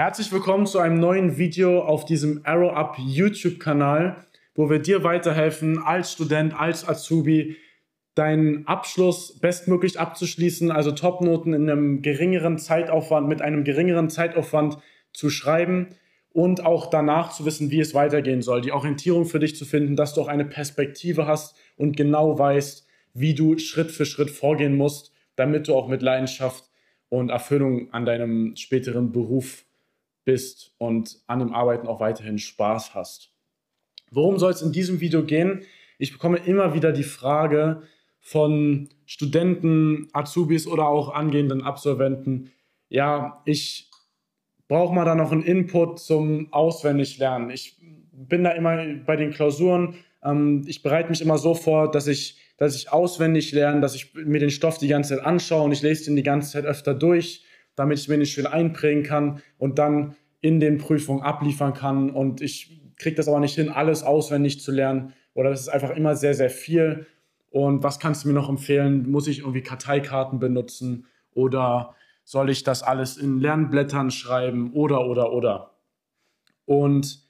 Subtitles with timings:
[0.00, 5.78] Herzlich willkommen zu einem neuen Video auf diesem Arrow Up YouTube-Kanal, wo wir dir weiterhelfen,
[5.78, 7.58] als Student, als Azubi,
[8.14, 14.78] deinen Abschluss bestmöglich abzuschließen, also Topnoten in einem geringeren Zeitaufwand, mit einem geringeren Zeitaufwand
[15.12, 15.88] zu schreiben
[16.32, 19.96] und auch danach zu wissen, wie es weitergehen soll, die Orientierung für dich zu finden,
[19.96, 24.78] dass du auch eine Perspektive hast und genau weißt, wie du Schritt für Schritt vorgehen
[24.78, 26.70] musst, damit du auch mit Leidenschaft
[27.10, 29.66] und Erfüllung an deinem späteren Beruf
[30.30, 33.32] bist und an dem Arbeiten auch weiterhin Spaß hast.
[34.12, 35.62] Worum soll es in diesem Video gehen?
[35.98, 37.82] Ich bekomme immer wieder die Frage
[38.20, 42.52] von Studenten, Azubis oder auch angehenden Absolventen,
[42.88, 43.88] ja, ich
[44.68, 47.50] brauche mal da noch einen Input zum Auswendiglernen.
[47.50, 47.80] Ich
[48.12, 52.38] bin da immer bei den Klausuren, ähm, ich bereite mich immer so vor, dass ich,
[52.56, 55.82] dass ich auswendig lerne, dass ich mir den Stoff die ganze Zeit anschaue und ich
[55.82, 57.44] lese den die ganze Zeit öfter durch
[57.80, 62.10] damit ich mir nicht schön einprägen kann und dann in den Prüfungen abliefern kann.
[62.10, 65.12] Und ich kriege das aber nicht hin, alles auswendig zu lernen.
[65.34, 67.06] Oder das ist einfach immer sehr, sehr viel.
[67.50, 69.10] Und was kannst du mir noch empfehlen?
[69.10, 71.06] Muss ich irgendwie Karteikarten benutzen?
[71.32, 74.72] Oder soll ich das alles in Lernblättern schreiben?
[74.72, 75.74] Oder, oder, oder.
[76.64, 77.24] Und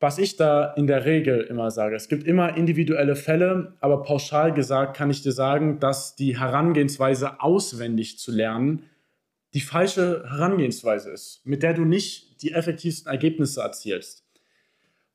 [0.00, 4.52] was ich da in der Regel immer sage, es gibt immer individuelle Fälle, aber pauschal
[4.52, 8.84] gesagt kann ich dir sagen, dass die Herangehensweise auswendig zu lernen
[9.54, 14.24] die falsche Herangehensweise ist, mit der du nicht die effektivsten Ergebnisse erzielst.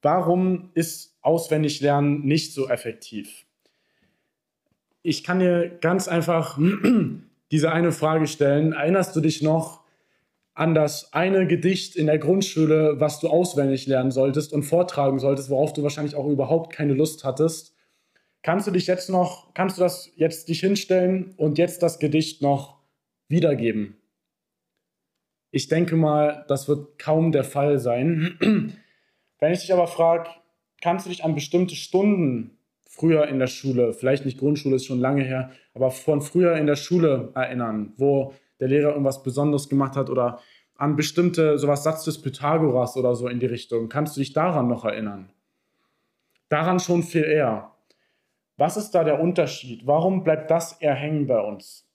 [0.02, 3.46] Warum ist auswendig lernen nicht so effektiv?
[5.02, 6.58] Ich kann dir ganz einfach
[7.52, 8.72] diese eine Frage stellen.
[8.74, 9.84] Erinnerst du dich noch,
[10.54, 15.50] an das eine Gedicht in der Grundschule, was du auswendig lernen solltest und vortragen solltest,
[15.50, 17.74] worauf du wahrscheinlich auch überhaupt keine Lust hattest.
[18.42, 22.42] Kannst du dich jetzt noch, kannst du das jetzt dich hinstellen und jetzt das Gedicht
[22.42, 22.82] noch
[23.30, 23.99] wiedergeben?
[25.52, 28.38] Ich denke mal, das wird kaum der Fall sein.
[29.40, 30.30] Wenn ich dich aber frage,
[30.82, 35.00] kannst du dich an bestimmte Stunden früher in der Schule, vielleicht nicht Grundschule, ist schon
[35.00, 39.96] lange her, aber von früher in der Schule erinnern, wo der Lehrer irgendwas Besonderes gemacht
[39.96, 40.40] hat oder
[40.76, 43.90] an bestimmte, sowas Satz des Pythagoras oder so in die Richtung.
[43.90, 45.32] Kannst du dich daran noch erinnern?
[46.50, 47.72] Daran schon viel eher.
[48.58, 49.88] Was ist da der Unterschied?
[49.88, 51.89] Warum bleibt das eher hängen bei uns?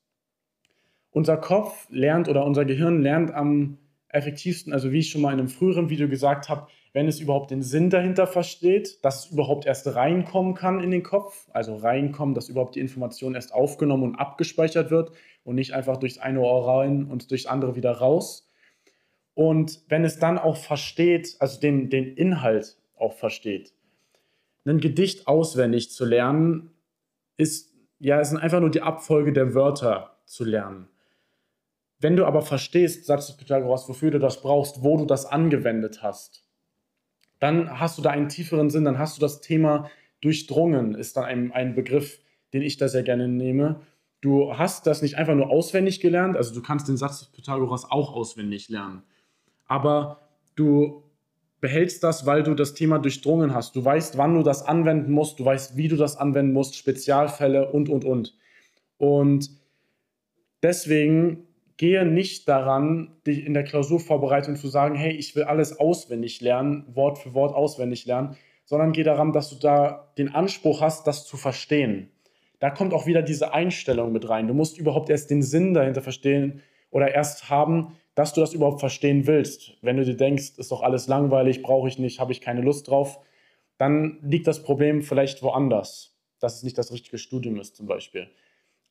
[1.15, 5.39] Unser Kopf lernt oder unser Gehirn lernt am effektivsten, also wie ich schon mal in
[5.39, 9.65] einem früheren Video gesagt habe, wenn es überhaupt den Sinn dahinter versteht, dass es überhaupt
[9.65, 14.17] erst reinkommen kann in den Kopf, also reinkommen, dass überhaupt die Information erst aufgenommen und
[14.17, 15.13] abgespeichert wird
[15.45, 18.51] und nicht einfach durchs eine Ohr rein und durchs andere wieder raus.
[19.35, 23.73] Und wenn es dann auch versteht, also den, den Inhalt auch versteht,
[24.65, 26.73] ein Gedicht auswendig zu lernen,
[27.37, 30.89] ist ja, es sind einfach nur die Abfolge der Wörter zu lernen.
[32.05, 36.03] Wenn du aber verstehst, Satz des Pythagoras, wofür du das brauchst, wo du das angewendet
[36.03, 36.45] hast,
[37.39, 41.25] dann hast du da einen tieferen Sinn, dann hast du das Thema durchdrungen, ist dann
[41.25, 42.21] ein, ein Begriff,
[42.53, 43.81] den ich da sehr gerne nehme.
[44.21, 47.91] Du hast das nicht einfach nur auswendig gelernt, also du kannst den Satz des Pythagoras
[47.91, 49.03] auch auswendig lernen,
[49.65, 51.05] aber du
[51.63, 53.77] behältst das, weil du das Thema durchdrungen hast.
[53.77, 57.73] Du weißt, wann du das anwenden musst, du weißt, wie du das anwenden musst, Spezialfälle
[57.73, 58.37] und, und, und.
[58.99, 59.49] Und
[60.63, 66.41] deswegen gehe nicht daran, dich in der Klausurvorbereitung zu sagen, hey, ich will alles auswendig
[66.41, 71.07] lernen, Wort für Wort auswendig lernen, sondern geh daran, dass du da den Anspruch hast,
[71.07, 72.11] das zu verstehen
[72.65, 74.49] da kommt auch wieder diese Einstellung mit rein.
[74.49, 78.81] Du musst überhaupt erst den Sinn dahinter verstehen oder erst haben, dass du das überhaupt
[78.81, 79.77] verstehen willst.
[79.83, 82.89] Wenn du dir denkst, ist doch alles langweilig, brauche ich nicht, habe ich keine Lust
[82.89, 83.21] drauf,
[83.77, 88.29] dann liegt das Problem vielleicht woanders, dass es nicht das richtige Studium ist zum Beispiel.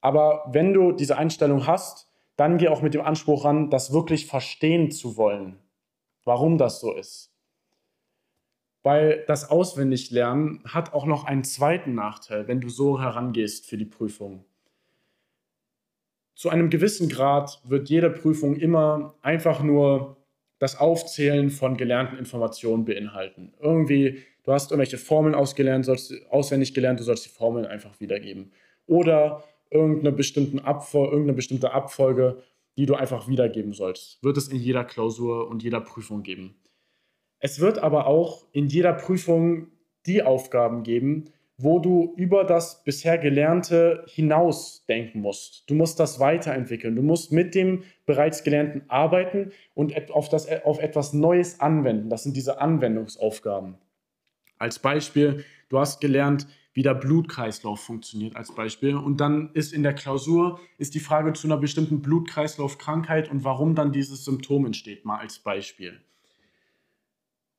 [0.01, 4.27] Aber wenn du diese Einstellung hast, dann geh auch mit dem Anspruch ran, das wirklich
[4.27, 5.57] verstehen zu wollen,
[6.23, 7.31] warum das so ist.
[8.81, 13.85] Weil das Auswendiglernen hat auch noch einen zweiten Nachteil, wenn du so herangehst für die
[13.85, 14.43] Prüfung.
[16.35, 20.17] Zu einem gewissen Grad wird jede Prüfung immer einfach nur
[20.59, 23.53] das Aufzählen von gelernten Informationen beinhalten.
[23.59, 28.51] Irgendwie, du hast irgendwelche Formeln ausgelernt, sollst, auswendig gelernt, du sollst die Formeln einfach wiedergeben.
[28.87, 29.43] Oder
[29.73, 32.43] irgendeine, bestimmten Abfol irgendeine bestimmte Abfolge,
[32.77, 34.23] die du einfach wiedergeben sollst.
[34.23, 36.55] Wird es in jeder Klausur und jeder Prüfung geben.
[37.39, 39.67] Es wird aber auch in jeder Prüfung
[40.05, 41.25] die Aufgaben geben,
[41.57, 45.69] wo du über das bisher Gelernte hinaus denken musst.
[45.69, 46.95] Du musst das weiterentwickeln.
[46.95, 52.09] Du musst mit dem bereits Gelernten arbeiten und auf, das, auf etwas Neues anwenden.
[52.09, 53.75] Das sind diese Anwendungsaufgaben.
[54.57, 58.95] Als Beispiel, du hast gelernt, wie der Blutkreislauf funktioniert als Beispiel.
[58.95, 63.75] Und dann ist in der Klausur ist die Frage zu einer bestimmten Blutkreislaufkrankheit und warum
[63.75, 66.01] dann dieses Symptom entsteht, mal als Beispiel.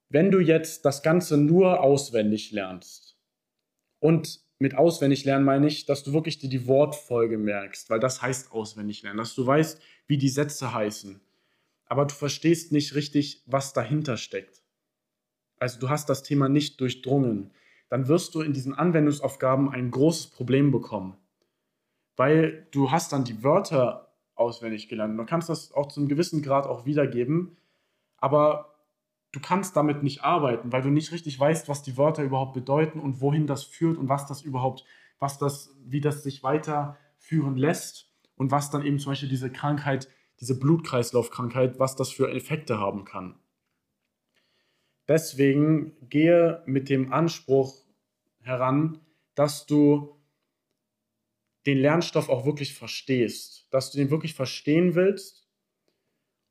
[0.09, 3.17] Wenn du jetzt das Ganze nur auswendig lernst
[4.01, 8.23] und mit auswendig lernen meine ich, dass du wirklich dir die Wortfolge merkst, weil das
[8.23, 11.21] heißt auswendig lernen, dass du weißt, wie die Sätze heißen,
[11.87, 14.63] aber du verstehst nicht richtig, was dahinter steckt.
[15.59, 17.53] Also du hast das Thema nicht durchdrungen
[17.95, 21.17] dann wirst du in diesen Anwendungsaufgaben ein großes Problem bekommen.
[22.17, 25.17] Weil du hast dann die Wörter auswendig gelernt.
[25.17, 27.57] Du kannst das auch zu einem gewissen Grad auch wiedergeben,
[28.17, 28.75] aber
[29.31, 32.99] du kannst damit nicht arbeiten, weil du nicht richtig weißt, was die Wörter überhaupt bedeuten
[32.99, 34.85] und wohin das führt und was das überhaupt,
[35.21, 40.09] was das, wie das sich weiterführen lässt und was dann eben zum Beispiel diese Krankheit,
[40.41, 43.37] diese Blutkreislaufkrankheit, was das für Effekte haben kann.
[45.07, 47.84] Deswegen gehe mit dem Anspruch
[48.45, 49.01] heran,
[49.35, 50.21] dass du
[51.67, 55.49] den Lernstoff auch wirklich verstehst, dass du den wirklich verstehen willst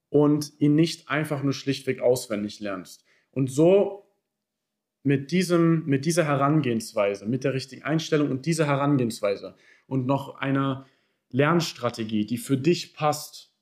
[0.10, 3.06] und ihn nicht einfach nur schlichtweg auswendig lernst.
[3.32, 4.12] Und so
[5.04, 9.56] mit, diesem, mit dieser Herangehensweise, mit der richtigen Einstellung und dieser Herangehensweise
[9.88, 10.88] und noch einer
[11.30, 13.54] Lernstrategie, die für dich passt,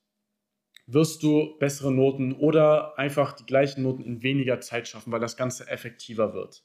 [0.86, 5.36] wirst du bessere Noten oder einfach die gleichen Noten in weniger Zeit schaffen, weil das
[5.36, 6.64] Ganze effektiver wird.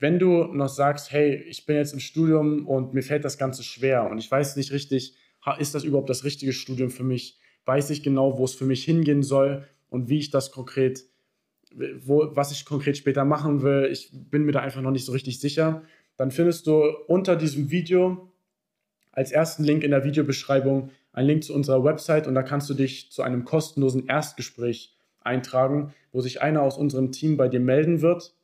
[0.00, 3.62] Wenn du noch sagst, hey, ich bin jetzt im Studium und mir fällt das Ganze
[3.62, 5.14] schwer und ich weiß nicht richtig,
[5.58, 7.38] ist das überhaupt das richtige Studium für mich?
[7.66, 11.04] Weiß ich genau, wo es für mich hingehen soll und wie ich das konkret,
[12.00, 13.90] wo, was ich konkret später machen will.
[13.92, 15.82] Ich bin mir da einfach noch nicht so richtig sicher.
[16.16, 18.32] Dann findest du unter diesem Video
[19.12, 22.74] als ersten Link in der Videobeschreibung einen Link zu unserer Website und da kannst du
[22.74, 28.00] dich zu einem kostenlosen Erstgespräch eintragen, wo sich einer aus unserem Team bei dir melden
[28.00, 28.34] wird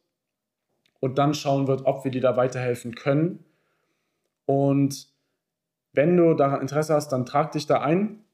[1.06, 3.44] und dann schauen wird, ob wir dir da weiterhelfen können.
[4.44, 5.08] Und
[5.92, 8.24] wenn du daran Interesse hast, dann trag dich da ein.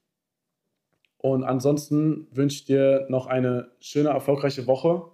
[1.19, 5.05] Und ansonsten wünsche ich dir noch eine schöne, erfolgreiche Woche.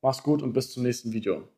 [0.00, 1.51] Mach's gut und bis zum nächsten Video.